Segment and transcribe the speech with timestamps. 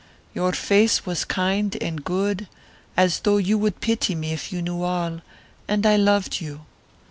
[0.33, 2.47] Your face was kind and good,
[2.97, 5.21] as though you would pity me if you knew all,
[5.67, 6.61] and I loved you.